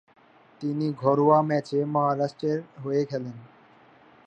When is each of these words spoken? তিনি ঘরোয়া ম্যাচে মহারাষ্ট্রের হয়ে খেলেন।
তিনি 0.61 0.87
ঘরোয়া 0.93 1.39
ম্যাচে 1.41 1.79
মহারাষ্ট্রের 1.85 2.59
হয়ে 2.83 3.01
খেলেন। 3.05 3.37